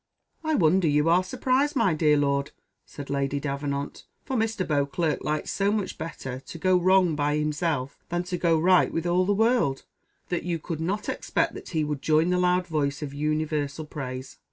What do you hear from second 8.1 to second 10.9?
to go right with all the world, that you could